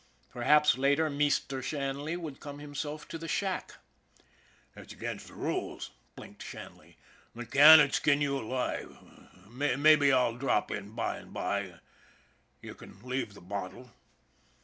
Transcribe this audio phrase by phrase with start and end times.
[0.31, 3.75] Perhaps, later, Meester Shanley would come himself to the shack."
[4.75, 6.97] It's against the rules," blinked Shanley."
[7.37, 8.97] McCann 'u'd skin you alive.
[9.47, 11.81] Maybe I'll drop in by and by.
[12.63, 13.91] You can leave the bottle."